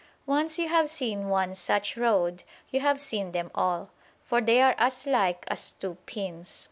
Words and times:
Once 0.25 0.57
you 0.57 0.67
have 0.67 0.89
seen 0.89 1.29
one 1.29 1.53
such 1.53 1.95
road 1.95 2.41
you 2.71 2.79
have 2.79 2.99
seen 2.99 3.33
them 3.33 3.51
all, 3.53 3.91
for 4.23 4.41
they 4.41 4.59
are 4.59 4.73
as 4.79 5.05
like 5.05 5.45
as 5.47 5.73
two 5.73 5.95
pins. 6.07 6.59